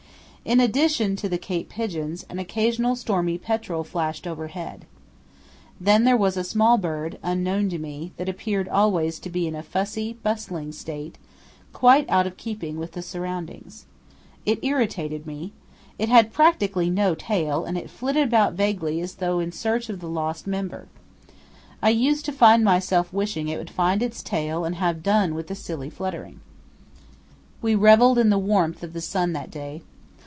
In 0.43 0.59
addition 0.59 1.15
to 1.17 1.29
the 1.29 1.37
Cape 1.37 1.69
pigeons 1.69 2.25
an 2.27 2.39
occasional 2.39 2.95
stormy 2.95 3.37
petrel 3.37 3.83
flashed 3.83 4.25
overhead. 4.25 4.85
Then 5.79 6.03
there 6.03 6.17
was 6.17 6.35
a 6.35 6.43
small 6.43 6.79
bird, 6.79 7.19
unknown 7.21 7.69
to 7.69 7.77
me, 7.77 8.11
that 8.17 8.27
appeared 8.27 8.67
always 8.67 9.19
to 9.19 9.29
be 9.29 9.45
in 9.45 9.53
a 9.55 9.61
fussy, 9.61 10.17
bustling 10.23 10.71
state, 10.71 11.19
quite 11.73 12.09
out 12.09 12.25
of 12.25 12.37
keeping 12.37 12.77
with 12.79 12.93
the 12.93 13.03
surroundings. 13.03 13.85
It 14.43 14.57
irritated 14.63 15.27
me. 15.27 15.53
It 15.99 16.09
had 16.09 16.33
practically 16.33 16.89
no 16.89 17.13
tail, 17.13 17.63
and 17.63 17.77
it 17.77 17.91
flitted 17.91 18.23
about 18.23 18.53
vaguely 18.53 18.99
as 18.99 19.13
though 19.13 19.37
in 19.39 19.51
search 19.51 19.89
of 19.89 19.99
the 19.99 20.09
lost 20.09 20.47
member. 20.47 20.87
I 21.83 21.91
used 21.91 22.25
to 22.25 22.31
find 22.33 22.63
myself 22.63 23.13
wishing 23.13 23.47
it 23.47 23.59
would 23.59 23.69
find 23.69 24.01
its 24.01 24.23
tail 24.23 24.65
and 24.65 24.73
have 24.77 25.03
done 25.03 25.35
with 25.35 25.47
the 25.47 25.55
silly 25.55 25.91
fluttering. 25.91 26.39
We 27.61 27.75
revelled 27.75 28.17
in 28.17 28.31
the 28.31 28.39
warmth 28.39 28.81
of 28.81 28.93
the 28.93 29.01
sun 29.01 29.33
that 29.33 29.51
day. 29.51 29.83